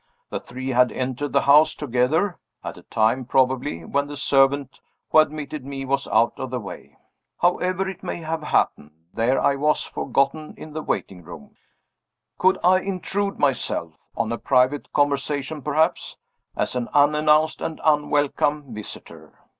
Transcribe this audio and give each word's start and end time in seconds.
The 0.31 0.39
three 0.39 0.69
had 0.69 0.91
entered 0.91 1.31
the 1.31 1.43
house 1.43 1.75
together 1.75 2.35
at 2.63 2.75
a 2.75 2.81
time, 2.81 3.23
probably, 3.23 3.85
when 3.85 4.07
the 4.07 4.17
servant 4.17 4.79
who 5.11 5.19
had 5.19 5.27
admitted 5.27 5.63
me 5.63 5.85
was 5.85 6.07
out 6.07 6.33
of 6.39 6.49
the 6.49 6.59
way. 6.59 6.97
However 7.39 7.87
it 7.87 8.01
may 8.01 8.15
have 8.17 8.41
happened, 8.41 8.93
there 9.13 9.39
I 9.39 9.55
was, 9.57 9.83
forgotten 9.83 10.55
in 10.57 10.73
the 10.73 10.81
waiting 10.81 11.21
room! 11.21 11.55
Could 12.39 12.57
I 12.63 12.79
intrude 12.79 13.37
myself 13.37 13.93
(on 14.17 14.31
a 14.31 14.39
private 14.39 14.91
conversation 14.91 15.61
perhaps) 15.61 16.17
as 16.55 16.75
an 16.75 16.89
unannounced 16.95 17.61
and 17.61 17.79
unwelcome 17.85 18.73
visitor? 18.73 19.37